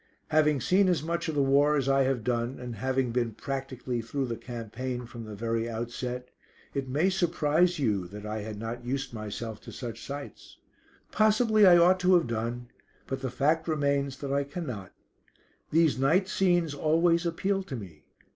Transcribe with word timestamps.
Having 0.29 0.61
seen 0.61 0.89
as 0.89 1.03
much 1.03 1.27
of 1.29 1.35
the 1.35 1.43
war 1.43 1.75
as 1.75 1.87
I 1.87 2.05
have 2.05 2.23
done, 2.23 2.57
and 2.57 2.77
having 2.77 3.11
been 3.11 3.35
practically 3.35 4.01
through 4.01 4.25
the 4.25 4.35
campaign 4.35 5.05
from 5.05 5.25
the 5.25 5.35
very 5.35 5.69
outset, 5.69 6.29
it 6.73 6.89
may 6.89 7.07
surprise 7.07 7.77
you 7.77 8.07
that 8.07 8.25
I 8.25 8.39
had 8.39 8.57
not 8.57 8.83
used 8.83 9.13
myself 9.13 9.61
to 9.61 9.71
such 9.71 10.03
sights. 10.03 10.57
Possibly 11.11 11.67
I 11.67 11.77
ought 11.77 11.99
to 11.99 12.15
have 12.15 12.25
done, 12.25 12.69
but 13.05 13.21
the 13.21 13.29
fact 13.29 13.67
remains 13.67 14.17
that 14.21 14.33
I 14.33 14.43
cannot. 14.43 14.91
These 15.69 15.99
night 15.99 16.27
scenes 16.27 16.73
always 16.73 17.23
appeal 17.23 17.61
to 17.61 17.75
me. 17.75 18.05